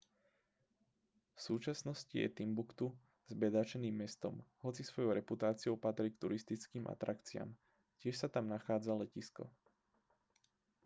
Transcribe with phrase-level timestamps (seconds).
[1.37, 2.85] v súčasnosti je timbuktu
[3.33, 4.35] zbedačeným mestom
[4.65, 7.49] hoci svojou reputáciou patrí k turistickým atrakciám
[8.01, 9.43] tiež sa tam nachádza letisko